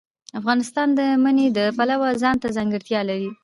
افغانستان 0.39 0.87
د 0.99 1.01
منی 1.23 1.47
د 1.57 1.59
پلوه 1.77 2.09
ځانته 2.21 2.47
ځانګړتیا 2.57 2.99
لري. 3.09 3.29